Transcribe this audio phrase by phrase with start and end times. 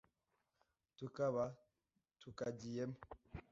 [0.97, 1.45] tukaba
[2.21, 2.97] tukagiyemo.